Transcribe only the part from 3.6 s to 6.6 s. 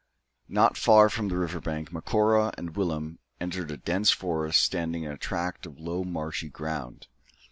a dense forest standing in a tract of low marshy